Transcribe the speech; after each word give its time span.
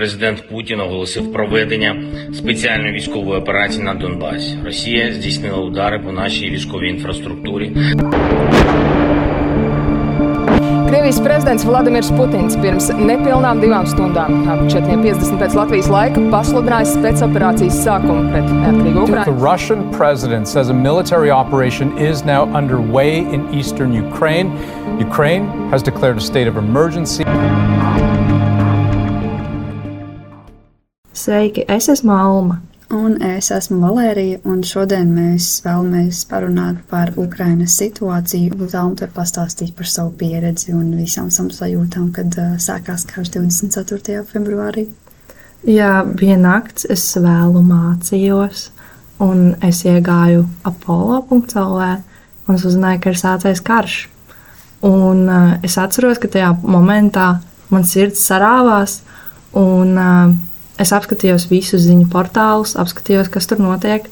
президент 0.00 0.48
Путін 0.48 0.80
оголосив 0.80 1.32
проведення 1.32 1.96
спеціальної 2.34 2.92
військової 2.92 3.40
операції 3.40 3.84
на 3.84 3.94
Донбасі. 3.94 4.58
Росія 4.64 5.12
здійснила 5.12 5.58
удари 5.58 5.98
по 5.98 6.12
нашій 6.12 6.50
військовій 6.50 6.88
інфраструктурі. 6.88 7.72
Krievijas 10.90 11.20
prezidents 11.28 11.62
Vladimirs 11.70 12.10
Putins 12.18 12.54
pirms 12.62 12.86
nepilnām 13.10 13.60
divām 13.62 13.86
stundām, 13.92 14.30
ap 14.52 14.60
4.50 14.72 15.38
pēc 15.42 15.52
Latvijas 15.60 15.88
laika, 15.94 16.24
pasludinājis 16.34 16.96
spēcoperācijas 16.96 17.78
sākumu 17.86 18.22
pret 18.32 18.46
neatkarīgu 18.62 18.98
The 18.98 19.04
Ukrainu. 19.06 19.36
Russian 19.50 19.80
president 19.98 20.44
says 20.54 20.66
a 20.68 20.78
military 20.90 21.30
operation 21.42 21.88
is 22.10 22.24
now 22.32 22.42
underway 22.60 23.12
in 23.34 23.40
eastern 23.58 23.90
Ukraine. 24.06 24.48
Ukraine 25.08 25.44
has 25.72 25.80
declared 25.90 26.16
a 26.16 26.24
state 26.32 26.48
of 26.52 26.56
emergency. 26.66 27.24
Sveiki, 31.20 31.64
es 31.68 31.88
esmu 31.88 32.12
Alma. 32.12 32.54
Un 32.96 33.18
es 33.22 33.50
esmu 33.52 33.76
Valērija, 33.82 34.38
un 34.48 34.62
šodien 34.64 35.10
mēs 35.12 35.50
vēlamies 35.60 36.22
parunāt 36.30 36.78
par 36.88 37.12
Ukrainas 37.20 37.74
situāciju. 37.76 38.56
Zelma 38.72 38.96
te 38.96 39.08
pastāstīt 39.12 39.74
par 39.76 39.90
savu 39.90 40.14
pieredzi 40.16 40.72
un 40.72 40.94
visām 40.96 41.28
savām 41.28 41.50
sajūtām, 41.58 42.08
kad 42.16 42.40
uh, 42.40 42.56
sākās 42.56 43.04
karš 43.10 43.34
24. 43.36 44.24
februārī. 44.32 44.86
Jā, 45.68 45.92
bija 46.08 46.40
nakts, 46.40 46.88
es 46.88 47.04
vēlu 47.20 47.60
mācījos, 47.68 48.70
un 49.20 49.50
es 49.66 49.84
iegāju 49.84 50.48
apollo.lv, 50.72 51.94
un 52.48 52.56
es 52.56 52.64
uzzināju, 52.64 53.04
ka 53.04 53.12
ir 53.12 53.24
sācies 53.26 53.66
karš. 53.68 54.02
Un 54.88 55.26
uh, 55.28 55.58
es 55.60 55.76
atceros, 55.76 56.16
ka 56.16 56.32
tajā 56.32 56.54
momentā 56.64 57.34
man 57.68 57.84
sirds 57.84 58.24
sarāvās, 58.24 59.02
un 59.52 59.98
uh, 60.00 60.38
es 60.80 60.92
apskatījos 60.96 61.48
visus 61.50 61.84
ziņu 61.86 62.08
portālus, 62.12 62.76
apskatījos, 62.80 63.30
kas 63.32 63.48
tur 63.50 63.60
notiek. 63.62 64.08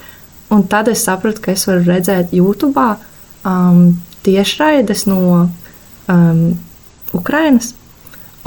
Un 0.53 0.65
tad 0.69 0.89
es 0.89 1.05
sapratu, 1.05 1.43
ka 1.45 1.53
es 1.53 1.67
varu 1.69 1.85
redzēt 1.85 2.33
YouTube 2.37 2.85
um, 3.45 3.99
tiešraides 4.25 5.05
no 5.09 5.49
um, 6.09 6.45
Ukrainas. 7.17 7.75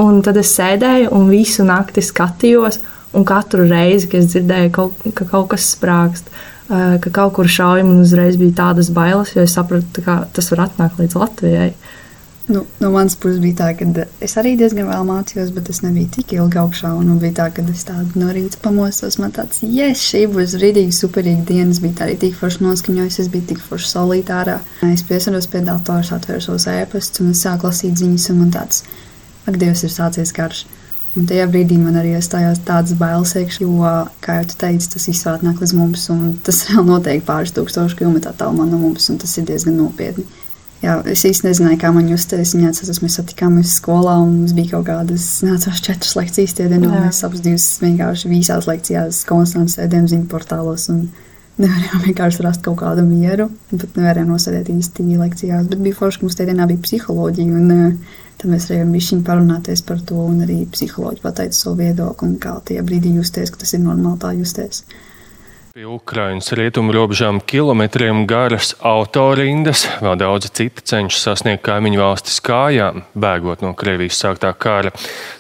Un 0.02 0.22
tad 0.26 0.40
es 0.42 0.54
sēdēju 0.58 1.12
un 1.14 1.30
visu 1.30 1.66
nakti 1.68 2.02
skatījos, 2.02 2.80
un 3.18 3.26
katru 3.28 3.68
reizi, 3.70 4.10
kad 4.10 4.24
es 4.24 4.32
dzirdēju, 4.32 4.72
kaut, 4.74 5.06
ka 5.18 5.28
kaut 5.30 5.52
kas 5.54 5.68
sprāgst, 5.76 6.32
uh, 6.32 6.98
ka 7.04 7.14
kaut 7.14 7.36
kur 7.38 7.50
šauja, 7.50 7.86
man 7.86 8.02
uzreiz 8.02 8.40
bija 8.40 8.58
tādas 8.64 8.90
bailes, 8.94 9.36
jo 9.36 9.46
es 9.46 9.54
sapratu, 9.58 10.06
ka 10.06 10.24
tas 10.34 10.50
var 10.54 10.68
atnākt 10.70 11.02
līdz 11.02 11.18
Latvijai. 11.22 11.72
Nu, 12.48 12.66
no 12.80 12.90
manas 12.92 13.14
puses 13.16 13.38
bija 13.40 13.56
tā, 13.60 13.68
ka 13.78 14.06
es 14.26 14.34
arī 14.40 14.56
diezgan 14.60 14.90
vēl 14.90 15.06
mācījos, 15.08 15.52
bet 15.56 15.70
es 15.72 15.82
nebiju 15.86 16.10
tik 16.18 16.34
ilgi 16.36 16.60
augšā. 16.62 16.90
Un 16.98 17.14
bija 17.22 17.36
tā, 17.38 17.46
ka 17.54 17.64
es 17.70 17.86
tādu 17.88 18.20
no 18.20 18.32
rīta 18.34 18.60
pamostos. 18.64 19.20
Man 19.22 19.34
tāds, 19.36 19.62
yes, 19.62 20.02
šī 20.10 20.26
būs 20.34 20.58
rītīgi 20.62 20.96
superīga 20.98 21.46
diena. 21.52 21.70
Es 21.72 21.80
biju 21.84 21.96
tā 22.00 22.08
arī 22.08 22.18
tik 22.24 22.36
forši 22.40 22.66
noskaņojis, 22.66 23.22
es 23.24 23.32
biju 23.32 23.48
tik 23.54 23.64
forši 23.68 23.94
solīt 23.94 24.34
ārā. 24.34 24.58
Es 24.90 25.06
piesaros 25.08 25.48
pie 25.52 25.64
datora, 25.68 26.04
atvēru 26.18 26.44
savus 26.48 26.68
ēpastus 26.74 27.24
un 27.24 27.38
sāku 27.38 27.70
lasīt 27.70 28.02
ziņas. 28.02 28.30
Un 28.34 28.44
man 28.44 28.54
tāds, 28.58 28.84
ak, 29.46 29.62
Dievs, 29.62 29.86
ir 29.86 29.94
sācies 29.94 30.34
karš. 30.36 30.66
Un 31.20 31.26
tajā 31.28 31.44
brīdī 31.52 31.76
man 31.76 31.98
arī 32.00 32.14
iestājās 32.16 32.62
tādas 32.64 32.96
bailes 32.96 33.34
iekšā, 33.36 33.66
jo, 33.66 33.96
kā 34.24 34.38
jau 34.38 34.46
tu 34.48 34.60
teici, 34.62 34.94
tas 34.94 35.08
viss 35.10 35.28
atnāk 35.28 35.60
līdz 35.60 35.74
mums, 35.76 36.06
un 36.14 36.38
tas 36.46 36.64
vēl 36.70 36.86
notiek 36.88 37.26
pāris 37.28 37.52
tūkstošu 37.56 38.00
kilometru 38.00 38.32
tālumā 38.40 38.70
no 38.70 38.80
mums, 38.80 39.10
un 39.12 39.20
tas 39.20 39.36
ir 39.38 39.50
diezgan 39.50 39.76
nopietni. 39.76 40.24
Jā, 40.82 40.96
es 41.06 41.22
īsti 41.28 41.46
nezināju, 41.46 41.78
kā 41.84 41.92
man 41.94 42.08
justies. 42.10 42.56
Viņa 42.58 42.72
atceras, 42.72 43.02
mēs 43.04 43.20
satikāmies 43.20 43.76
skolā, 43.78 44.16
un 44.24 44.32
mums 44.40 44.56
bija 44.58 44.80
kaut 44.80 44.88
kādas, 44.88 45.26
nācās 45.46 45.82
četras 45.86 46.16
lekcijas 46.18 46.56
tie 46.58 46.66
dienā. 46.72 46.90
Mēs 47.06 47.22
abas 47.28 47.44
divas 47.46 47.68
vienkārši 47.84 48.32
visās 48.32 48.66
lekcijās 48.70 49.22
konstanti 49.30 49.76
sēdējām 49.76 50.08
ziņu 50.10 50.26
portālos 50.32 50.88
un 50.90 51.04
nevarējām 51.62 52.02
vienkārši 52.08 52.46
rast 52.48 52.66
kaut 52.66 52.80
kādu 52.82 53.06
mieru. 53.06 53.52
Pat 53.70 54.00
nevarējām 54.00 54.34
nosēdēt 54.34 54.74
īsti 54.74 55.06
lekcijās, 55.20 55.70
bet 55.70 55.86
bija 55.86 56.00
forši, 56.00 56.22
ka 56.22 56.28
mums 56.28 56.40
tie 56.40 56.50
dienā 56.50 56.66
bija 56.72 56.84
psiholoģija, 56.88 57.62
un 57.62 57.78
eh, 57.78 58.18
tad 58.42 58.54
mēs 58.56 58.68
varējām 58.72 58.98
višķiņ 58.98 59.24
parunāties 59.30 59.86
par 59.86 60.02
to, 60.02 60.18
un 60.34 60.42
arī 60.48 60.64
psiholoģi 60.74 61.22
pateica 61.22 61.60
savu 61.60 61.78
viedokli, 61.84 62.32
un 62.32 62.42
kā 62.42 62.58
tajā 62.66 62.82
brīdī 62.88 63.14
justies, 63.20 63.54
ka 63.54 63.62
tas 63.62 63.78
ir 63.78 63.86
normāli 63.86 64.22
tā 64.26 64.34
justies. 64.40 64.82
Pie 65.72 65.86
Ukrainas 65.88 66.50
rietumu 66.52 66.92
robežām 66.92 67.38
kilometriem 67.48 68.26
garas 68.28 68.74
autorindas, 68.84 69.86
vēl 70.04 70.18
daudzi 70.20 70.50
citi 70.52 70.84
cenšas 70.84 71.22
sasniegt 71.30 71.64
kaimiņu 71.64 72.02
valstis 72.02 72.42
kājām, 72.44 73.06
bēgot 73.16 73.64
no 73.64 73.72
Krievijas 73.80 74.20
sāktā 74.20 74.52
kara. 74.52 74.92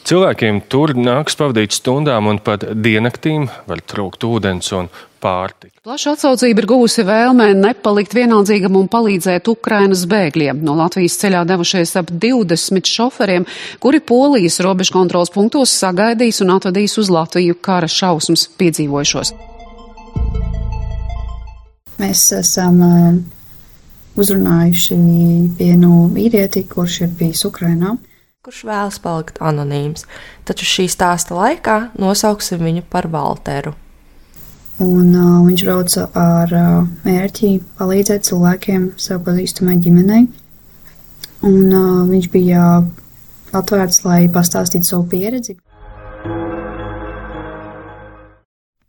Cilvēkiem 0.08 0.62
tur 0.72 0.96
nāks 0.96 1.36
pavadīt 1.36 1.76
stundām 1.76 2.32
un 2.32 2.40
pat 2.40 2.64
diennaktīm, 2.64 3.50
var 3.68 3.84
trūkt 3.84 4.24
ūdens 4.24 4.72
un 4.80 4.88
pārtika. 5.20 5.76
Plaša 5.84 6.16
atsaucība 6.16 6.64
ir 6.64 6.70
guvusi 6.72 7.04
vēlmē 7.04 7.52
nepalikt 7.60 8.16
vienaldzīgam 8.16 8.80
un 8.80 8.88
palīdzēt 8.88 9.52
Ukrainas 9.52 10.08
bēgļiem. 10.08 10.64
No 10.64 10.80
Latvijas 10.80 11.20
ceļā 11.20 11.44
devušies 11.52 11.98
ap 12.00 12.16
20 12.16 12.88
šoferiem, 12.88 13.52
kuri 13.84 14.00
Polijas 14.00 14.64
robežu 14.64 14.96
kontrols 14.96 15.36
punktos 15.36 15.76
sagaidīs 15.76 16.40
un 16.40 16.56
atvedīs 16.56 16.96
uz 17.04 17.12
Latviju 17.12 17.60
kara 17.60 17.92
šausmas 17.92 18.48
piedzīvojušos. 18.56 19.51
Mēs 22.02 22.24
esam 22.34 22.80
uh, 22.82 23.18
uzrunājuši 24.18 24.98
vienu 25.60 26.08
vīrieti, 26.16 26.64
kurš 26.70 27.04
ir 27.06 27.14
bijis 27.20 27.46
Ukrajinā. 27.46 27.98
kurš 28.42 28.64
vēlas 28.66 28.98
palikt 28.98 29.38
anonīms, 29.38 30.08
taču 30.50 30.66
šī 30.66 30.88
stāsta 30.90 31.36
laikā 31.38 31.92
nosauksim 32.02 32.64
viņu 32.66 32.82
par 32.90 33.06
Walteru. 33.14 33.76
Un, 34.82 35.12
uh, 35.14 35.44
viņš 35.46 35.64
brauca 35.68 36.08
ar 36.18 36.54
uh, 36.58 36.88
mērķi 37.06 37.52
palīdzēt 37.78 38.26
cilvēkiem, 38.26 38.88
sev 38.98 39.22
pazīstamai 39.28 39.78
ģimenei. 39.84 40.24
Un, 41.46 41.68
uh, 41.70 42.02
viņš 42.10 42.32
bija 42.34 42.64
atvērts, 43.54 44.02
lai 44.08 44.24
pastāstītu 44.34 44.90
savu 44.90 45.06
pieredzi. 45.12 45.60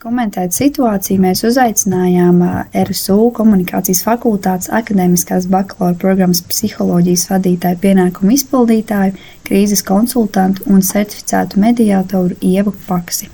Komentēt 0.02 0.50
situāciju 0.50 1.22
mēs 1.22 1.44
uzaicinājām 1.46 2.40
RSU 2.74 3.28
komunikācijas 3.36 4.00
fakultātes 4.02 4.72
akadēmiskās 4.74 5.46
bakalaura 5.52 5.94
programmas 5.94 6.40
psiholoģijas 6.42 7.28
vadītāju 7.30 7.78
pienākumu 7.84 8.34
izpildītāju, 8.34 9.14
krīzes 9.46 9.84
konsultantu 9.86 10.66
un 10.74 10.82
certificētu 10.82 11.62
mediātoru 11.62 12.34
Ievu 12.42 12.74
Paksi. 12.88 13.30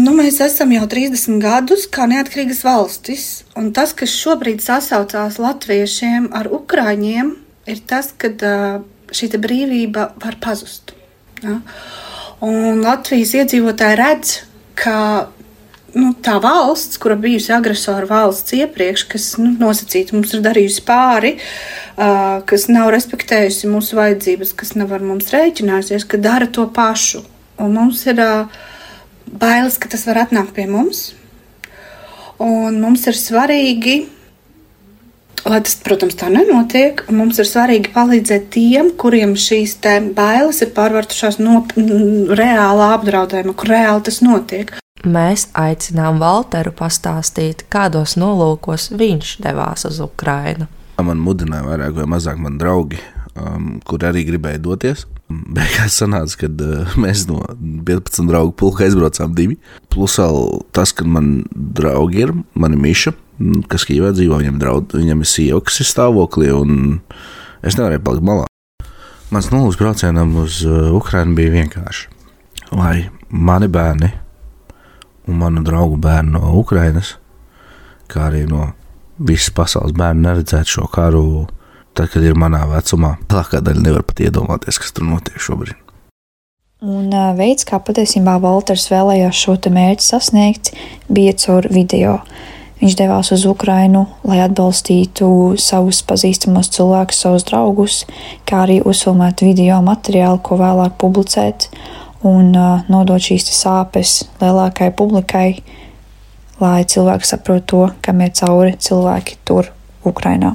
Nu, 0.00 0.16
mēs 0.16 0.40
esam 0.40 0.72
jau 0.72 0.88
30 0.88 1.42
gadus 1.44 1.84
kā 1.92 2.08
neatkarīgas 2.08 2.64
valstis, 2.64 3.28
un 3.60 3.74
tas, 3.76 3.92
kas 3.92 4.16
šobrīd 4.16 4.64
sasaucās 4.64 5.36
latviešiem 5.36 6.32
ar 6.32 6.48
ukrāņiem, 6.48 7.34
ir 7.68 7.84
tas, 7.84 8.14
ka 8.16 8.32
šī 9.12 9.34
brīvība 9.36 10.14
var 10.24 10.40
pazust. 10.40 10.96
Ja? 11.44 11.60
Un 12.40 12.80
Latvijas 12.80 13.36
iedzīvotāji 13.42 14.06
redz, 14.06 14.38
ka 14.78 14.96
nu, 15.96 16.12
tā 16.24 16.36
valsts, 16.42 16.98
kura 17.00 17.16
bijusi 17.20 17.52
agresora 17.56 18.08
valsts 18.08 18.56
iepriekš, 18.58 19.04
kas 19.12 19.28
nu, 19.40 19.52
nosacīti 19.60 20.16
mums 20.16 20.34
ir 20.36 20.42
darījusi 20.44 20.84
pāri, 20.88 21.36
uh, 21.38 22.40
kas 22.48 22.68
nav 22.72 22.90
respektējusi 22.94 23.70
mūsu 23.72 23.98
vajadzības, 23.98 24.54
kas 24.58 24.74
nav 24.78 24.92
ar 24.96 25.04
mums 25.04 25.32
rēķinājusies, 25.34 26.08
ka 26.08 26.20
dara 26.20 26.50
to 26.50 26.66
pašu. 26.74 27.24
Un 27.58 27.74
mums 27.74 28.04
ir 28.10 28.20
uh, 28.22 28.60
bailes, 29.30 29.78
ka 29.80 29.90
tas 29.90 30.06
var 30.08 30.24
atnākt 30.26 30.54
pie 30.56 30.68
mums. 30.70 31.12
Un 32.38 32.78
mums 32.78 33.02
ir 33.10 33.16
svarīgi, 33.18 33.96
lai 35.48 35.58
tas, 35.64 35.74
protams, 35.82 36.14
tā 36.18 36.28
nenotiek. 36.30 37.02
Mums 37.10 37.40
ir 37.42 37.48
svarīgi 37.48 37.90
palīdzēt 37.94 38.50
tiem, 38.54 38.92
kuriem 39.00 39.34
šīs 39.38 39.78
bailes 40.14 40.62
ir 40.62 40.74
pārvērtušās 40.76 41.40
no 41.42 41.64
reālā 42.38 42.92
apdraudējuma, 42.98 43.56
kur 43.58 43.74
reāli 43.74 44.06
tas 44.06 44.22
notiek. 44.22 44.76
Mēs 45.06 45.44
aicinām 45.54 46.18
Walteru 46.18 46.72
pastāstīt, 46.74 47.62
kādos 47.70 48.16
nolūkos 48.18 48.88
viņš 48.98 49.36
devās 49.44 49.86
uz 49.86 50.00
Ukrajinu. 50.02 50.66
Man 50.98 51.20
mudināja 51.22 51.62
vairāk 51.62 51.94
vai 52.00 52.08
mazāk 52.10 52.40
mani 52.42 52.58
draugi, 52.58 52.98
um, 53.38 53.76
kuri 53.86 54.08
arī 54.08 54.24
gribēja 54.26 54.58
doties. 54.64 55.06
Beigās 55.30 56.00
sanāca, 56.00 56.40
ka 56.40 56.50
uh, 56.50 56.98
mēs 56.98 57.28
no 57.30 57.44
15 57.86 58.26
draugu 58.26 58.56
pulka 58.58 58.88
aizbraucām 58.88 59.38
divi. 59.38 59.60
Plus 59.94 60.18
vēl 60.18 60.64
tas, 60.74 60.90
ka 60.90 61.06
man 61.06 61.44
draugi 61.54 62.24
ir, 62.26 62.34
man 62.58 62.74
ir 62.74 62.82
Miša, 62.82 63.14
mm, 63.38 63.64
kas 63.70 63.86
Kīvā 63.86 64.10
dzīvo, 64.18 64.42
viņam, 64.42 64.58
draud, 64.58 64.98
viņam 64.98 65.22
ir 65.22 65.30
sieva, 65.30 65.62
kas 65.62 65.78
ir 65.78 65.92
stāvoklī, 65.94 66.50
un 66.58 66.98
es 67.62 67.78
nevarēju 67.78 68.02
palikt 68.02 68.26
malā. 68.26 68.50
Mans 69.30 69.52
nolūks 69.54 69.78
braucienam 69.78 70.34
uz 70.42 70.64
uh, 70.66 70.88
Ukrajinu 70.98 71.38
bija 71.38 71.60
vienkārši, 71.60 72.08
lai 72.74 72.96
mani 73.30 73.70
bērni 73.70 74.16
un 75.28 75.38
manu 75.40 75.62
draugu 75.64 75.98
bērnu 76.00 76.38
no 76.38 76.54
Ukrainas, 76.58 77.16
kā 78.08 78.28
arī 78.30 78.46
no 78.48 78.72
visas 79.18 79.52
pasaules 79.54 79.96
bērnu 79.98 80.24
neredzēt 80.24 80.70
šo 80.70 80.86
karu, 80.92 81.46
tad, 81.92 82.10
kad 82.12 82.24
ir 82.24 82.38
manā 82.38 82.64
vecumā. 82.70 83.16
Lielākā 83.28 83.60
daļa 83.64 83.84
nevar 83.84 84.06
pat 84.08 84.24
iedomāties, 84.24 84.80
kas 84.80 84.94
tur 84.94 85.08
notiek 85.08 85.40
šobrīd. 85.42 85.76
Un 86.78 87.10
veids, 87.34 87.66
kā 87.66 87.80
patiesībā 87.82 88.36
Walters 88.38 88.86
vēlējās 88.92 89.34
šo 89.34 89.56
mērķi 89.74 90.04
sasniegt, 90.04 90.70
bija 91.10 91.34
caur 91.34 91.66
video. 91.74 92.20
Viņš 92.78 92.94
devās 92.94 93.32
uz 93.34 93.42
Ukrajinu, 93.50 94.04
lai 94.22 94.38
atbalstītu 94.44 95.56
savus 95.58 95.98
pazīstamos 96.06 96.70
cilvēkus, 96.76 97.22
savus 97.24 97.46
draugus, 97.48 98.04
kā 98.46 98.62
arī 98.68 98.78
uzfilmēt 98.86 99.42
video 99.42 99.80
materiālu, 99.82 100.38
ko 100.38 100.60
vēlāk 100.60 100.94
publicēt 101.02 101.66
un 102.26 102.52
nodot 102.88 103.22
šīs 103.22 103.46
sāpes 103.54 104.22
lielākai 104.40 104.90
publikai, 104.96 105.62
lai 106.58 106.82
cilvēki 106.88 107.28
saprotu 107.28 107.66
to, 107.70 107.82
kam 108.02 108.22
ir 108.24 108.32
cauri 108.34 108.74
cilvēki 108.78 109.38
tur, 109.46 109.70
Ukrajinā. 110.06 110.54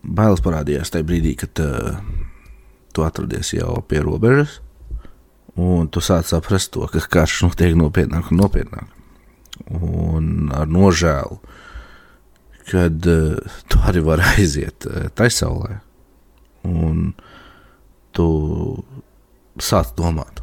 Bailes 0.00 0.42
parādījās 0.44 0.92
tajā 0.92 1.06
brīdī, 1.06 1.34
kad 1.38 1.60
uh, 1.62 1.98
tu 2.94 3.04
atradies 3.04 3.52
jau 3.54 3.78
pie 3.88 4.00
robežas, 4.04 4.58
un 5.60 5.90
tu 5.92 6.02
sāc 6.04 6.28
saprast 6.30 6.72
to, 6.74 6.86
ka 6.90 7.02
karš 7.18 7.42
notiek 7.46 7.76
nopietnāk 7.78 8.30
un 8.32 8.40
nopietnāk. 8.40 8.96
Un 9.76 10.48
ar 10.56 10.70
nožēlu, 10.72 11.36
kad 12.70 13.10
uh, 13.12 13.60
tu 13.68 13.82
arī 13.86 14.04
vari 14.06 14.26
aiziet 14.34 14.88
uh, 14.88 15.08
taisaulē, 15.14 15.80
un 16.70 17.10
tu 18.16 18.28
sāc 19.60 19.92
domāt. 19.98 20.39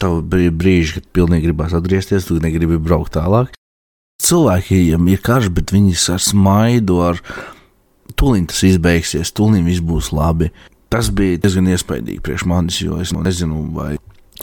Tev 0.00 0.20
bija 0.32 0.52
brīži, 0.52 0.96
kad 0.96 1.08
pilnīgi 1.16 1.50
gribās 1.50 1.74
atgriezties, 1.76 2.28
tu 2.28 2.38
negribi 2.40 2.80
braukt 2.80 3.14
tālāk. 3.18 3.52
Cilvēkiem 4.20 5.08
ir 5.12 5.20
karš, 5.24 5.50
bet 5.52 5.72
viņi 5.72 5.96
ar 6.12 6.22
smaidu, 6.24 7.00
ar 7.04 7.20
tūlīt 8.16 8.50
tas 8.52 8.62
izbeigsies, 8.68 9.32
tūlīt 9.36 9.66
viss 9.66 9.84
būs 9.84 10.12
labi. 10.16 10.50
Tas 10.90 11.10
bija 11.14 11.38
diezgan 11.40 11.68
iespaidīgi 11.70 12.22
priekš 12.24 12.46
manis, 12.50 12.80
jo 12.82 12.98
es 13.00 13.12
nezinu, 13.14 13.62
vai 13.76 13.94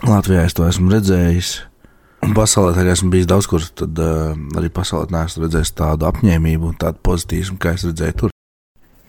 Latvijā 0.06 0.46
es 0.48 0.56
to 0.58 0.66
esmu 0.68 0.94
redzējis. 0.94 1.52
Un 2.26 2.34
pasaulē 2.38 2.74
kā 2.74 2.86
esmu 2.92 3.12
bijis 3.14 3.28
daudz 3.30 3.48
kur, 3.50 3.64
tad 3.78 4.00
uh, 4.02 4.34
arī 4.58 4.72
pasaulē 4.74 5.12
neesmu 5.14 5.46
redzējis 5.46 5.74
tādu 5.78 6.08
apņēmību 6.10 6.72
un 6.72 6.78
tādu 6.82 7.02
pozitīvismu, 7.06 7.60
kā 7.62 7.76
es 7.78 7.86
redzēju 7.88 8.18
tur. 8.22 8.34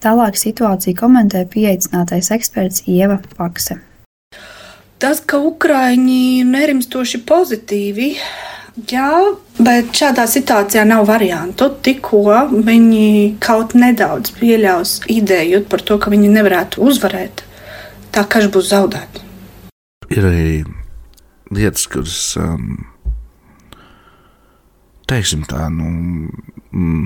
Tālāk 0.04 0.36
situāciju 0.38 0.96
komentē 0.98 1.42
pieaicinātais 1.50 2.30
eksperts 2.34 2.84
Ieva 2.86 3.18
Pakse. 3.38 3.80
Tas, 4.98 5.20
ka 5.22 5.38
Ukrāņi 5.38 6.22
ir 6.40 6.46
nerimstoši 6.50 7.20
pozitīvi, 7.26 8.08
jā, 8.90 9.10
bet 9.62 9.92
šādā 9.94 10.24
situācijā 10.26 10.82
nav 10.90 11.04
variantu. 11.06 11.68
Tikko 11.86 12.22
viņi 12.66 13.36
kaut 13.38 13.76
nedaudz 13.78 14.32
pieļaus 14.40 14.96
ideju 15.14 15.60
par 15.70 15.84
to, 15.86 16.00
ka 16.02 16.10
viņi 16.10 16.32
nevarētu 16.34 16.82
uzvarēt, 16.82 17.44
tā 18.10 18.24
viņš 18.26 18.50
būs 18.56 18.70
zaudēts. 18.72 19.22
Ir 20.10 20.26
arī 20.26 20.48
lietas, 21.54 21.84
kuras, 21.92 22.16
um, 22.42 22.80
teiksim 25.06 25.44
tā, 25.46 25.68
nu, 25.70 25.92
mm, 26.72 27.04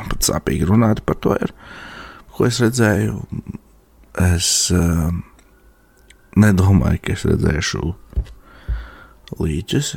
man 0.00 0.10
pat 0.10 0.26
sāpīgi 0.32 0.66
runāt 0.66 1.04
par 1.06 1.20
to, 1.22 1.36
ir, 1.38 1.54
ko 2.34 2.48
es 2.48 2.58
redzēju. 2.64 3.20
Es 4.24 4.50
um, 4.74 5.22
nedomāju, 6.40 7.00
ka 7.04 7.14
es 7.14 7.24
redzēšu 7.28 7.92
līķus, 9.40 9.94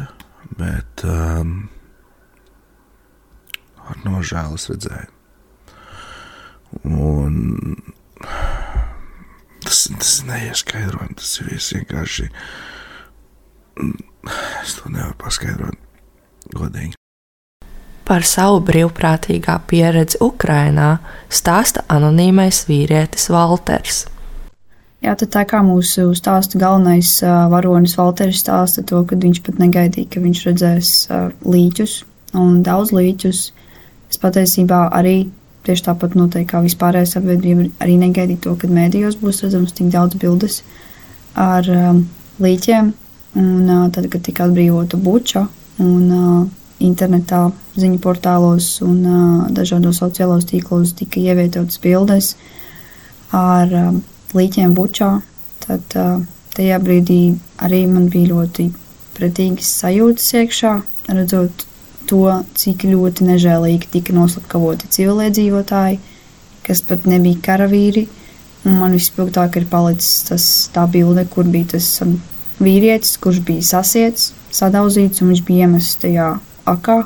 bet 0.57 1.03
um, 1.07 1.53
ar 3.87 4.01
nožēlu 4.05 4.59
redzēju. 4.59 5.13
Un 6.87 7.77
tas, 9.63 9.87
tas 9.87 10.13
neieskaidrojami, 10.27 11.17
tas 11.17 11.33
ir 11.41 11.51
vienkārši. 11.55 12.29
Es 14.63 14.77
to 14.79 14.91
nevaru 14.91 15.15
paskaidrot 15.21 15.77
godīgi. 16.57 16.95
Par 18.07 18.23
savu 18.23 18.61
brīvprātīgā 18.63 19.57
pieredzi 19.67 20.19
Ukrajinā 20.23 20.93
stāsta 21.27 21.83
anonīmais 21.91 22.63
vīrietis 22.69 23.27
Walters. 23.33 24.05
Jā, 25.05 25.13
tad 25.13 25.29
tā 25.29 25.43
kā 25.45 25.59
mūsu 25.61 26.09
stāsta 26.17 26.57
galvenais 26.57 27.11
uh, 27.21 27.45
varonis 27.51 27.93
Valteris 27.99 28.41
stāsta 28.41 28.81
to, 28.81 29.03
ka 29.05 29.17
viņš 29.21 29.43
pat 29.45 29.59
negaidīja, 29.61 30.09
ka 30.09 30.23
viņš 30.23 30.43
redzēs 30.49 30.93
uh, 31.11 31.27
līķus 31.45 31.99
un 32.37 32.63
daudz 32.65 32.93
līķus. 32.97 33.41
Es 34.09 34.21
patiesībā 34.21 34.87
arī 34.97 35.27
tieši 35.67 35.85
tāpat 35.89 36.15
noteikti 36.17 36.49
kā 36.49 36.63
vispārējā 36.65 37.11
sabiedrība 37.11 37.67
arī 37.83 37.97
negaidīja 38.01 38.45
to, 38.47 38.55
kad 38.57 38.73
mēdījos 38.73 39.19
būs 39.21 39.43
redzams 39.45 39.75
tik 39.77 39.91
daudz 39.93 40.17
bildes 40.17 40.61
ar 41.37 41.67
līķiem. 42.41 42.93
Un 43.37 43.91
tad, 43.93 44.07
kad 44.09 44.23
tika 44.25 44.47
atbrīvota 44.47 44.97
buča 44.97 45.43
un 45.83 46.47
internetā 46.81 47.41
ziņu 47.77 47.99
portālos 48.01 48.77
un 48.85 49.01
dažādos 49.53 49.99
sociālos 50.01 50.47
tīklos 50.49 50.95
tika 50.97 51.21
ievietotas 51.21 51.81
bildes 51.83 52.31
ar 53.35 53.73
um, 53.75 53.99
līķiem 54.35 54.73
bučā, 54.75 55.11
tad 55.63 55.95
uh, 55.99 56.19
tajā 56.57 56.81
brīdī 56.83 57.21
arī 57.63 57.85
man 57.89 58.09
bija 58.11 58.33
ļoti 58.33 58.67
pretīgas 59.17 59.71
sajūtas 59.81 60.29
iekšā, 60.41 60.73
redzot 61.09 61.65
to, 62.09 62.23
cik 62.57 62.85
ļoti 62.87 63.27
nežēlīgi 63.27 63.91
tika 63.93 64.15
noslapkavoti 64.15 64.89
civiliedzīvotāji, 64.95 65.99
kas 66.67 66.83
pat 66.87 67.07
nebija 67.09 67.41
karavīri. 67.49 68.07
Man 68.67 68.95
vispilgtāk 68.95 69.59
ir 69.59 69.67
palicis 69.71 70.25
tas 70.27 70.45
tā 70.73 70.83
bilde, 70.91 71.23
kur 71.31 71.47
bija 71.47 71.77
tas 71.77 71.87
um, 72.03 72.17
vīrietis, 72.59 73.15
kurš 73.23 73.41
bija 73.47 73.63
sasiets, 73.63 74.31
sadauzīts 74.55 75.23
un 75.23 75.31
viņš 75.31 75.43
bija 75.47 75.67
iemests 75.67 76.01
tajā 76.03 76.33
akā. 76.67 77.03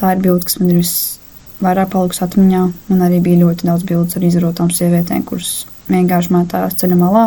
Tā 0.00 0.14
ir 0.16 0.22
bilde, 0.24 0.46
kas 0.48 0.58
man 0.58 0.72
ir 0.72 0.80
visvairāk 0.80 1.92
palikusi 1.92 2.24
atmiņā, 2.26 2.62
un 2.90 3.04
arī 3.06 3.20
bija 3.22 3.44
ļoti 3.44 3.68
daudz 3.68 3.86
bildes 3.86 4.18
ar 4.18 4.26
izrotām 4.26 4.72
sievietēm, 4.74 5.22
kuras 5.28 5.60
vienkārši 5.90 6.34
mētājās 6.34 6.76
ceļa 6.80 6.98
malā. 7.00 7.24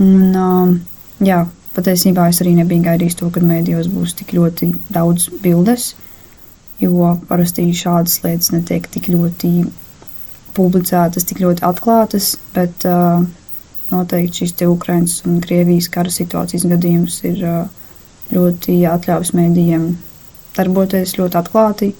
Un, 0.00 0.36
um, 0.36 0.76
jā, 1.24 1.42
patiesībā 1.76 2.28
es 2.30 2.40
arī 2.42 2.54
nebiju 2.58 2.86
gaidījis 2.86 3.18
to, 3.20 3.28
ka 3.32 3.42
mēdījos 3.44 3.90
būs 3.92 4.16
tik 4.18 4.34
ļoti 4.36 4.72
daudz 4.92 5.28
bildes, 5.42 5.92
jo 6.80 7.14
parasti 7.28 7.68
šādas 7.76 8.20
lietas 8.24 8.52
netiek 8.54 8.88
tik 8.90 9.10
ļoti 9.12 9.52
publicētas, 10.56 11.26
tik 11.28 11.42
ļoti 11.44 11.64
atklātas, 11.68 12.32
bet 12.54 12.86
uh, 12.88 13.22
noteikti 13.92 14.44
šis 14.44 14.56
te 14.58 14.68
Ukrainas 14.70 15.20
un 15.28 15.40
Krievijas 15.44 15.90
kara 15.92 16.12
situācijas 16.12 16.66
gadījums 16.70 17.20
ir 17.28 17.42
uh, 17.44 17.66
ļoti 18.34 18.80
atļāvis 18.90 19.34
mēdījiem 19.36 19.90
darboties 20.56 21.16
ļoti 21.18 21.38
atklāti, 21.40 21.90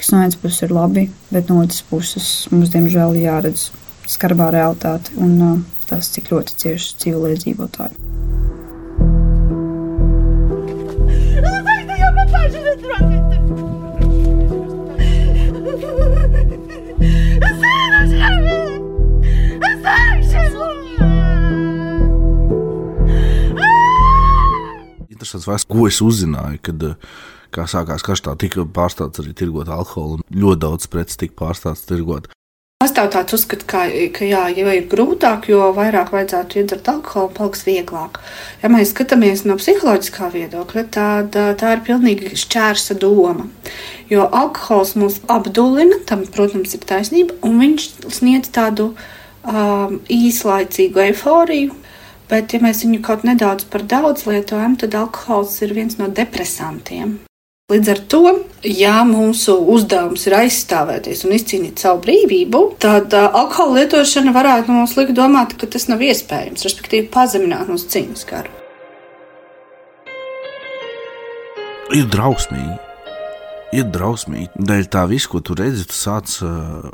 kas 0.00 0.12
no 0.12 0.22
vienas 0.22 0.38
puses 0.40 0.64
ir 0.66 0.74
labi, 0.74 1.06
bet 1.32 1.48
no 1.50 1.60
otras 1.62 1.82
puses 1.88 2.30
mums 2.52 2.72
diemžēl 2.74 3.18
jāredz 3.20 3.68
skarbā 4.10 4.50
realitāte 4.54 5.14
un 5.20 5.34
uh, 5.44 5.58
tas, 5.90 6.10
cik 6.14 6.30
ļoti 6.32 6.56
cieši 6.62 6.94
civiliedzīvotāji. 7.04 7.98
Interesants 25.10 25.46
fakts, 25.46 25.66
ko 25.68 25.84
es 25.86 26.00
uzzināju, 26.00 26.58
kad 26.64 26.84
kā 27.54 27.66
sākās 27.68 28.02
karš, 28.06 28.24
tā 28.24 28.34
tika 28.40 28.64
pārstāsts 28.64 29.20
arī 29.22 29.34
tirgot 29.36 29.68
alkoholu. 29.70 30.24
Ļoti 30.32 30.62
daudz 30.64 30.88
preces 30.90 31.20
tika 31.20 31.36
pārstāsts 31.44 31.88
tirgot. 31.90 32.30
Pastāv 32.80 33.10
tāds 33.12 33.34
uzskats, 33.36 33.66
ka, 33.68 33.82
ka 34.16 34.24
jā, 34.24 34.46
ja 34.56 34.70
ir 34.72 34.86
grūtāk, 34.88 35.50
jo 35.52 35.66
vairāk 35.76 36.14
vajadzētu 36.14 36.62
iedzert 36.62 36.88
alkoholu, 36.88 37.28
paliks 37.36 37.66
vieglāk. 37.66 38.16
Ja 38.62 38.70
mēs 38.72 38.94
skatāmies 38.94 39.42
no 39.44 39.58
psiholoģiskā 39.60 40.30
viedokļa, 40.32 40.86
tad 40.96 41.36
tā 41.60 41.74
ir 41.74 41.84
pilnīgi 41.84 42.32
šķērsa 42.40 42.96
doma. 43.04 43.50
Jo 44.08 44.30
alkohols 44.32 44.94
mūs 44.96 45.20
apdulina, 45.28 46.00
tam, 46.08 46.24
protams, 46.24 46.72
ir 46.72 46.88
taisnība, 46.88 47.36
un 47.44 47.60
viņš 47.60 47.88
sniedz 48.16 48.48
tādu 48.56 48.94
um, 48.96 50.00
īslaicīgu 50.08 51.04
eifóriju. 51.10 51.76
Bet, 52.32 52.56
ja 52.56 52.64
mēs 52.64 52.86
viņu 52.86 53.04
kaut 53.04 53.28
nedaudz 53.28 53.68
par 53.68 53.84
daudz 53.84 54.24
lietojam, 54.24 54.80
tad 54.80 54.96
alkohols 54.96 55.60
ir 55.60 55.76
viens 55.76 56.00
no 56.00 56.08
depresantiem. 56.08 57.18
Līdz 57.70 57.88
ar 57.92 57.98
to, 58.10 58.20
ja 58.66 58.96
mūsu 59.06 59.52
uzdevums 59.70 60.24
ir 60.26 60.34
aizstāvēties 60.40 61.20
un 61.22 61.36
izcīnīt 61.36 61.78
savu 61.78 62.00
brīvību, 62.02 62.62
tad 62.82 63.14
uh, 63.14 63.28
alkohola 63.30 63.84
lietošana 63.84 64.32
varētu 64.34 64.74
mums 64.74 64.96
likt 64.98 65.14
domāt, 65.14 65.54
ka 65.54 65.68
tas 65.70 65.86
nav 65.86 66.02
iespējams, 66.02 66.64
respektīvi 66.66 67.06
pazemināt 67.14 67.70
mūsu 67.70 67.86
cīņas 67.92 68.26
garu. 68.26 68.50
Ir 71.94 72.10
drausmīgi. 72.10 72.74
Ir 73.78 73.86
drausmīgi. 73.94 74.50
Dēļ 74.58 74.90
tā 74.90 75.06
visu, 75.10 75.30
ko 75.30 75.44
tu 75.46 75.54
redzi, 75.62 75.86
tu 75.86 75.94
sāc 75.94 76.40
uh, 76.42 76.90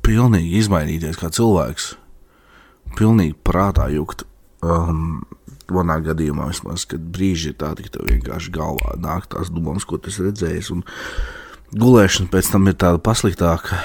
pilnīgi 0.00 0.62
izmainīties 0.62 1.20
kā 1.20 1.28
cilvēks. 1.28 1.90
Pilnīgi 2.96 3.36
prātā 3.44 3.92
jukt. 3.92 4.24
Um, 4.64 5.26
manā 5.72 6.00
gadījumā 6.04 6.48
vismaz, 6.50 6.84
kad 6.90 7.00
brīži 7.14 7.52
ir 7.52 7.58
tādi, 7.60 7.86
ka 7.86 7.96
tev 7.96 8.08
vienkārši 8.10 8.52
galvā 8.54 8.96
nāk 9.00 9.28
tās 9.32 9.52
domas, 9.54 9.86
ko 9.88 9.98
tu 9.98 10.12
esi 10.12 10.26
redzējis, 10.26 10.72
un 10.74 10.84
gulēšana 11.78 12.30
pēc 12.32 12.50
tam 12.52 12.68
ir 12.70 12.76
tāda 12.80 13.00
pasliktāka. 13.02 13.80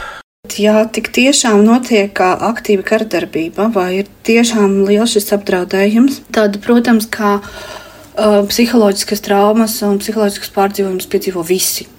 Ja 0.55 0.85
tik 0.87 1.11
tiešām 1.13 1.61
notiek 1.67 2.15
aktīva 2.23 2.85
karadarbība, 2.87 3.67
vai 3.75 4.01
ir 4.01 4.09
tiešām 4.25 4.85
liels 4.87 5.13
šis 5.17 5.33
apdraudējums, 5.35 6.21
tad, 6.33 6.57
protams, 6.63 7.09
kā 7.11 7.37
uh, 7.39 8.39
psiholoģiskas 8.47 9.23
traumas 9.25 9.75
un 9.85 9.99
psiholoģiskas 10.01 10.53
pārdzīvojumus 10.55 11.09
piedzīvo 11.11 11.43
visi. 11.45 11.89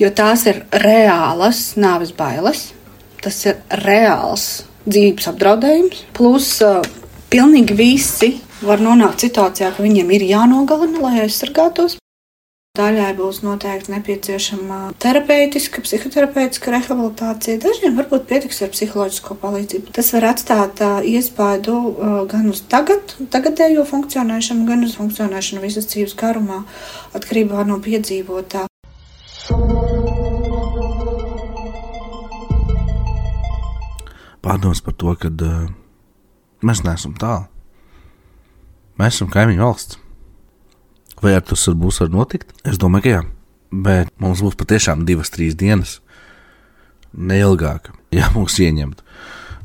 Jo 0.00 0.08
tās 0.16 0.46
ir 0.48 0.64
reālas 0.72 1.74
nāves 1.76 2.14
bailes, 2.16 2.70
tas 3.22 3.38
ir 3.44 3.60
reāls 3.84 4.64
dzīves 4.88 5.28
apdraudējums. 5.30 6.02
Plus, 6.16 6.48
uh, 6.64 6.80
pilnīgi 7.30 7.76
visi 7.76 8.32
var 8.66 8.82
nonākt 8.82 9.24
situācijā, 9.24 9.72
ka 9.74 9.82
viņiem 9.82 10.14
ir 10.16 10.28
jānogalina, 10.30 11.02
lai 11.02 11.26
aizsargātos. 11.26 11.98
Daļai 12.78 13.10
būs 13.18 13.42
noteikti 13.44 13.92
nepieciešama 13.92 14.76
terapeitiska, 15.02 15.82
psihoterapeitiska 15.84 16.72
rehabilitācija. 16.72 17.58
Dažiem 17.60 17.98
varbūt 17.98 18.24
pietiks 18.30 18.62
ar 18.64 18.70
psiholoģisko 18.72 19.36
palīdzību. 19.42 19.92
Tas 19.92 20.08
var 20.16 20.30
atstāt 20.30 20.80
uh, 20.80 21.04
iespaidu 21.04 21.74
uh, 21.76 22.14
gan 22.32 22.48
uz 22.48 22.62
tagad, 22.72 23.12
tagadējo 23.34 23.84
funkcionēšanu, 23.92 24.64
gan 24.70 24.88
uz 24.88 24.96
funkcionēšanu 24.96 25.60
visas 25.66 25.90
dzīves 25.92 26.16
garumā, 26.16 26.62
atkarībā 27.12 27.68
no 27.68 27.76
piedzīvotā. 27.84 28.64
Pārdoms 34.40 34.80
par 34.80 34.96
to, 34.96 35.18
ka 35.20 35.28
uh, 35.28 35.64
mēs 36.64 36.86
neesam 36.88 37.20
tālu. 37.20 37.51
Mēs 39.02 39.16
esam 39.18 39.30
kaimiņu 39.34 39.64
valsts. 39.64 39.96
Vai 41.22 41.32
ar 41.34 41.42
tas 41.42 41.64
būs 41.74 41.98
var 42.04 42.10
notikt? 42.12 42.52
Es 42.62 42.78
domāju, 42.78 43.02
ka 43.02 43.10
jā. 43.10 43.22
Bet 43.72 44.12
mums 44.22 44.42
būs 44.44 44.54
patiešām 44.60 45.02
divas, 45.08 45.32
trīs 45.34 45.56
dienas. 45.58 45.96
Neilgāk, 47.10 47.90
ja 48.14 48.30
mūs 48.36 48.60
ieņemt. 48.62 49.02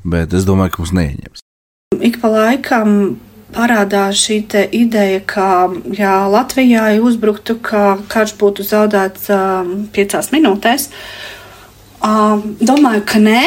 Bet 0.07 0.33
es 0.33 0.47
domāju, 0.47 0.73
ka 0.73 0.81
mums 0.81 0.95
neieņems. 0.97 1.45
Ik 2.01 2.17
pa 2.23 2.31
laikam 2.33 3.17
parādās 3.53 4.17
šī 4.25 4.39
ideja, 4.73 5.21
ka 5.21 5.69
ja 5.93 6.17
Latvijā 6.33 6.89
uzbruktu, 6.97 7.59
ka 7.61 7.99
karš 8.09 8.33
būtu 8.41 8.65
zaudēts 8.65 9.29
um, 9.33 9.73
piecās 9.93 10.33
minūtēs. 10.33 10.89
Um, 12.01 12.55
domāju, 12.57 13.05
ka 13.05 13.21
nē. 13.21 13.41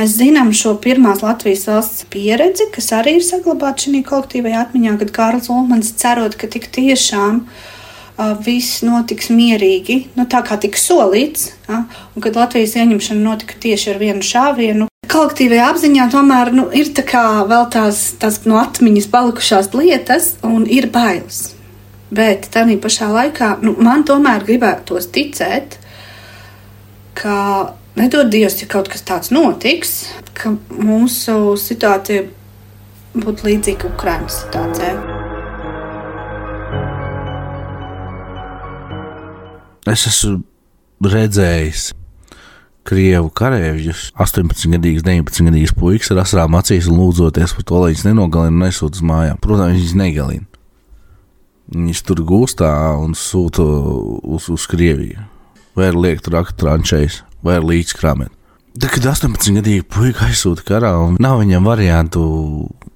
Mēs 0.00 0.14
zinām 0.16 0.48
šo 0.56 0.78
pirmās 0.80 1.18
Latvijas 1.20 1.66
valsts 1.68 2.06
pieredzi, 2.08 2.70
kas 2.72 2.86
arī 2.96 3.18
ir 3.18 3.24
saglabāta 3.26 3.84
šajā 3.84 4.00
kolektīvajā 4.08 4.60
atmiņā, 4.64 4.94
kad 5.02 5.10
Kārls 5.12 5.48
Ulmans 5.52 5.90
cerot, 6.00 6.38
ka 6.40 6.48
tik 6.48 6.70
tiešām 6.72 7.42
viss 8.46 8.78
notiks 8.80 9.28
mierīgi, 9.28 9.98
nu, 10.16 10.24
tā 10.24 10.38
kā 10.46 10.56
tika 10.62 10.80
solīts, 10.80 11.50
ja, 11.68 11.82
un 12.16 12.24
kad 12.24 12.38
Latvijas 12.40 12.78
ieņemšana 12.80 13.20
notika 13.20 13.58
tieši 13.60 13.90
ar 13.92 14.00
vienu 14.00 14.24
šāvienu. 14.24 14.86
Kolektīvajā 15.12 15.66
apziņā 15.74 16.06
tomēr 16.14 16.52
nu, 16.56 16.64
ir 16.72 16.94
tā 16.96 17.04
kā 17.04 17.24
vēl 17.50 17.66
tās, 17.74 18.00
tās 18.22 18.38
no 18.48 18.56
atmiņas 18.62 19.08
palikušās 19.12 19.68
lietas, 19.76 20.30
un 20.48 20.64
ir 20.64 20.88
bailes. 20.94 21.50
Bet 22.08 22.48
tā 22.54 22.64
pašā 22.80 23.10
laikā 23.18 23.50
nu, 23.66 23.76
man 23.76 24.06
tomēr 24.08 24.48
gribētos 24.48 25.10
ticēt, 25.12 25.76
ka 27.20 27.36
nedod 28.00 28.30
Dievs, 28.32 28.58
ja 28.62 28.68
kaut 28.70 28.88
kas 28.92 29.04
tāds 29.06 29.32
notiks, 29.34 30.10
ka 30.36 30.54
mūsu 30.72 31.56
situācija 31.60 32.28
būtu 33.20 33.48
līdzīga 33.48 33.90
Ukraiņas 33.90 34.42
situācijai. 34.44 34.94
Es 39.90 40.04
esmu 40.06 41.08
redzējis 41.10 41.88
krievu 42.86 43.30
karavīrus, 43.36 44.10
18-gadīgs, 44.20 45.04
19-gadīgs 45.06 45.74
puisis 45.76 46.12
ar 46.14 46.22
asrām 46.24 46.56
acīs 46.58 46.88
un 46.90 47.00
lūdzoties 47.00 47.54
par 47.56 47.66
to, 47.66 47.80
lai 47.82 47.92
viņas 47.92 48.06
nenogalina 48.08 48.54
un 48.54 48.62
nesūta 48.66 49.00
uz 49.00 49.06
mājām. 49.10 49.40
Protams, 49.42 49.76
viņas 49.78 49.96
negalina. 50.00 50.46
Viņas 51.70 52.04
tur 52.06 52.22
gūstā 52.26 52.70
un 52.98 53.14
sūta 53.18 53.62
uz, 53.62 54.48
uz 54.50 54.66
Krieviju. 54.70 55.26
Vai 55.78 55.90
ir 55.92 55.98
liekt 55.98 56.28
raktu 56.32 56.64
trančējas, 56.64 57.20
vai 57.46 57.58
ir 57.58 57.66
līdz 57.66 57.96
krāmēt. 57.98 58.32
Tad, 58.70 58.92
kad 58.94 59.08
18-gadīgi 59.10 59.82
puika 59.90 60.28
aizsūta 60.28 60.62
karā, 60.66 60.92
un 61.02 61.16
nav 61.20 61.40
viņam 61.40 61.66
variantu 61.66 62.22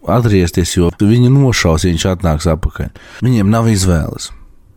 atgriezties, 0.06 0.76
jo 0.76 0.90
viņu 1.00 1.32
nošaus, 1.34 1.84
ja 1.84 1.90
viņš 1.90 2.06
atnāks 2.12 2.46
atpakaļ. 2.52 2.92
Viņiem 3.26 3.50
nav 3.50 3.66
izvēles. 3.72 4.30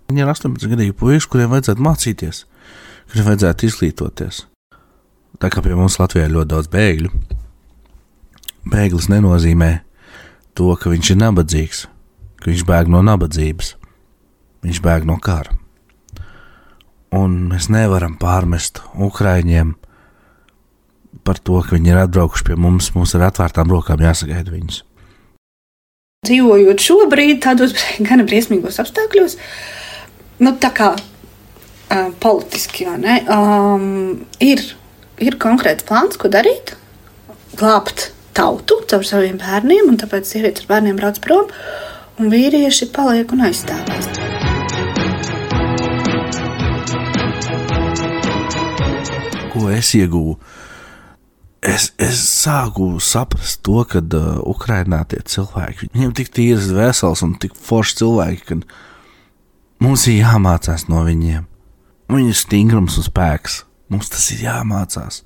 Viņi 0.10 0.24
ir 0.24 0.32
18-gadīgi 0.32 0.96
puiši, 0.98 1.30
kuriem 1.30 1.52
vajadzētu 1.52 1.84
mācīties, 1.86 2.46
kuriem 3.12 3.28
vajadzētu 3.30 3.68
izglītoties. 3.68 4.46
Tā 5.38 5.52
kā 5.54 5.62
pie 5.62 5.76
mums 5.78 6.00
Latvijā 6.02 6.26
ir 6.26 6.34
ļoti 6.34 6.52
daudz 6.56 6.72
bēgļu, 6.74 7.12
bēglis 8.74 9.12
nenozīmē 9.14 9.72
to, 10.58 10.72
ka 10.80 10.90
viņš 10.94 11.14
ir 11.14 11.22
nabadzīgs, 11.22 11.86
ka 12.42 12.50
viņš 12.50 12.66
bēg 12.72 12.90
no 12.90 13.04
nabadzības, 13.06 13.76
viņš 14.66 14.82
bēg 14.86 15.06
no 15.10 15.20
kara. 15.22 15.57
Un 17.16 17.36
mēs 17.52 17.70
nevaram 17.72 18.18
pārmest 18.20 18.82
Ukraiņiem 19.00 19.76
par 21.28 21.40
to, 21.40 21.62
ka 21.64 21.76
viņi 21.76 21.94
ir 21.94 22.02
atbraukuši 22.04 22.46
pie 22.50 22.58
mums, 22.60 22.92
mums 22.96 23.16
ar 23.18 23.30
atvērtām 23.30 23.72
rokām 23.72 24.04
jāsagaida 24.04 24.54
viņus. 24.54 24.82
Dzīvojot 26.28 26.84
šobrīd 26.84 27.40
tādos 27.46 27.76
gan 28.08 28.26
briesmīgos 28.28 28.82
apstākļos, 28.84 29.38
nu, 30.44 30.54
tā 30.60 30.72
kā 30.76 30.92
uh, 30.98 32.10
politiski, 32.24 32.90
ne, 33.00 33.22
um, 33.32 34.18
ir, 34.44 34.64
ir 35.24 35.40
konkrēts 35.42 35.88
plāns, 35.88 36.20
ko 36.20 36.32
darīt, 36.34 36.76
glābt 37.58 38.10
tautu 38.38 38.82
caur 38.90 39.06
saviem 39.08 39.40
bērniem, 39.42 39.88
un 39.90 40.02
tāpēc 40.02 40.30
sievietes 40.30 40.66
ar 40.66 40.74
bērniem 40.76 41.00
brauc 41.00 41.22
prom, 41.24 41.54
un 42.18 42.34
vīrieši 42.34 42.92
paliek 42.94 43.32
un 43.34 43.48
aizstāvēs. 43.48 44.37
Ko 49.58 49.72
es 49.74 49.92
ieguvu? 49.98 50.38
Es, 51.68 51.90
es 51.98 52.20
sāku 52.22 53.00
saprast 53.02 53.64
to, 53.66 53.82
ka 53.90 54.00
uh, 54.00 54.38
Ukraiņā 54.46 55.00
tie 55.12 55.20
cilvēki, 55.26 55.90
viņiem 55.96 56.14
tik 56.16 56.30
tīras 56.36 56.70
vesels 56.72 57.24
un 57.26 57.34
tik 57.42 57.58
forši 57.58 57.98
cilvēki, 58.04 58.44
ka 58.46 58.60
mums 59.84 60.06
ir 60.08 60.22
jāmācās 60.22 60.86
no 60.92 61.02
viņiem. 61.08 61.48
Viņu 62.14 62.36
stingrums 62.38 63.00
un 63.02 63.08
spēks. 63.08 63.64
Mums 63.92 64.12
tas 64.14 64.30
ir 64.36 64.46
jāmācās. 64.46 65.24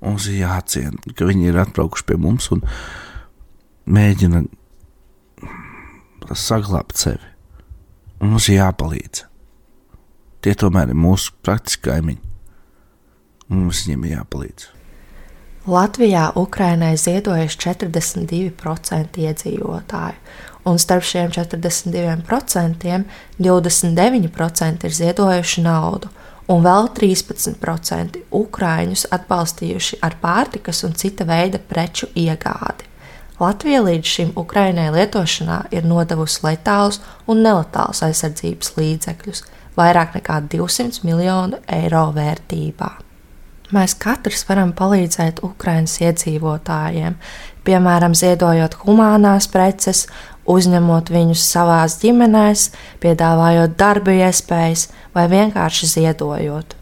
Mums 0.00 0.26
ir 0.30 0.40
jāciena, 0.40 0.96
ka 1.14 1.28
viņi 1.28 1.50
ir 1.50 1.60
atbraukuši 1.60 2.06
pie 2.08 2.16
mums 2.18 2.48
un 2.54 2.64
mēģina 3.90 4.46
saglabāt 6.32 6.96
sevi. 6.98 7.30
Un 8.20 8.32
mums 8.32 8.48
ir 8.48 8.60
jāpalīdz. 8.60 9.26
Tie 10.40 10.56
tomēr 10.56 10.94
ir 10.94 10.98
mūsu 10.98 11.34
praktiski 11.44 11.90
kaimiņi. 11.90 12.29
Mums 13.50 13.84
viņiem 13.86 14.06
ir 14.06 14.14
jāpalīdz. 14.18 14.68
Latvijā 15.70 16.30
Ukrainai 16.40 16.94
ziedojas 16.96 17.56
42% 17.60 19.18
iedzīvotāju, 19.20 20.16
un 20.64 20.78
starp 20.80 21.04
šiem 21.04 21.32
42% 21.34 23.02
29% 23.38 24.86
ir 24.88 24.94
ziedojuši 25.00 25.64
naudu, 25.66 26.08
un 26.50 26.64
vēl 26.64 26.88
13% 26.96 28.22
Ukrāņus 28.34 29.06
atbalstījuši 29.14 30.00
ar 30.06 30.16
pārtikas 30.22 30.84
un 30.88 30.96
cita 30.96 31.26
veida 31.28 31.58
preču 31.58 32.08
iegādi. 32.14 32.88
Latvija 33.40 33.82
līdz 33.84 34.14
šim 34.14 34.32
Ukrainai 34.36 34.90
lietošanā 34.92 35.60
ir 35.72 35.86
nodevusi 35.88 36.42
letālus 36.44 37.00
un 37.26 37.40
neletālus 37.44 38.02
aizsardzības 38.04 38.74
līdzekļus, 38.76 39.44
vairāk 39.76 40.18
nekā 40.18 40.42
200 40.52 41.06
miljonu 41.08 41.62
eiro 41.68 42.08
vērtībā. 42.16 43.09
Mēs 43.70 43.92
katrs 44.02 44.42
varam 44.48 44.72
palīdzēt 44.74 45.44
Ukraiņas 45.46 45.92
iedzīvotājiem, 46.02 47.14
piemēram, 47.62 48.16
ziedojot 48.18 48.74
humānās 48.82 49.46
preces, 49.52 50.08
uzņemot 50.50 51.12
viņus 51.14 51.44
savās 51.52 51.94
ģimenēs, 52.02 52.64
piedāvājot 53.02 53.78
darba 53.78 54.10
iespējas 54.26 54.82
vai 55.14 55.24
vienkārši 55.30 55.86
ziedojot. 55.94 56.74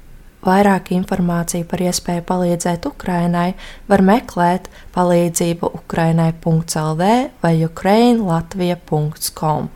Vairāk 0.49 0.95
informāciju 0.95 1.67
par 1.69 1.81
iespēju 1.83 2.23
palīdzēt 2.25 2.87
Ukrainai 2.89 3.53
var 3.91 4.01
meklēt 4.07 4.69
palīdzību 4.95 5.67
ukrainai.lv 5.83 7.03
vai 7.43 7.65
ukrainlatvija.com. 7.67 9.69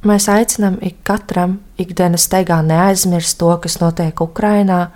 Mēs 0.00 0.30
aicinām 0.32 0.78
ik 0.80 1.02
katram 1.04 1.58
ikdienas 1.78 2.24
steigā 2.24 2.62
neaizmirst 2.64 3.36
to, 3.38 3.52
kas 3.60 3.76
notiek 3.82 4.20
Ukrainā, 4.24 4.88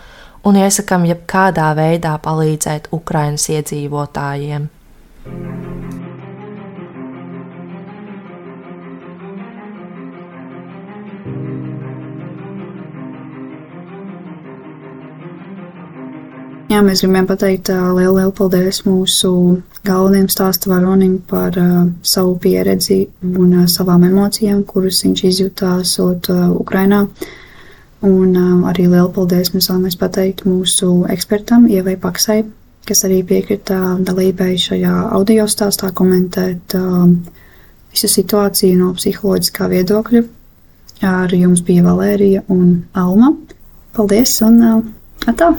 un 0.44 0.58
iesakām 0.60 1.06
jebkādā 1.08 1.70
veidā 1.78 2.14
palīdzēt 2.24 2.90
Ukraiņas 2.92 3.50
iedzīvotājiem. 3.56 4.70
Jā, 16.72 16.80
mēs 16.82 17.04
gribējām 17.04 17.26
pateikt 17.28 17.68
lielu, 17.70 18.16
lielu 18.16 18.32
paldies 18.34 18.80
mūsu 18.82 19.30
galvenajam 19.86 20.26
stāstu 20.32 20.72
varonim 20.72 21.20
par 21.30 21.54
uh, 21.60 21.84
savu 22.02 22.34
pieredzi 22.42 23.04
un 23.22 23.52
uh, 23.60 23.68
savām 23.70 24.08
emocijām, 24.08 24.64
kuras 24.66 25.04
viņš 25.04 25.24
izjutās 25.28 25.94
uh, 26.02 26.48
Ukrainā. 26.56 27.04
Uh, 27.04 27.43
Un 28.04 28.34
uh, 28.36 28.66
arī 28.68 28.84
lielu 28.84 29.08
paldies 29.14 29.54
mēs 29.54 29.70
vēlamies 29.70 29.96
pateikt 29.96 30.44
mūsu 30.44 30.90
ekspertam 31.12 31.64
Ievai 31.72 31.94
Paksai, 32.00 32.42
kas 32.84 33.04
arī 33.08 33.22
piekrita 33.24 33.78
dalībai 34.04 34.54
šajā 34.60 34.92
audio 35.16 35.46
stāstā 35.48 35.88
komentēt 35.96 36.76
uh, 36.76 37.06
visu 37.94 38.10
situāciju 38.12 38.76
no 38.82 38.90
psiholoģiskā 38.98 39.70
viedokļa. 39.72 40.24
Ar 41.08 41.32
jums 41.34 41.64
bija 41.64 41.86
Valērija 41.86 42.44
un 42.52 42.84
Alma. 42.92 43.32
Paldies 43.96 44.36
un 44.44 44.60
uh, 44.60 44.84
atā! 45.32 45.54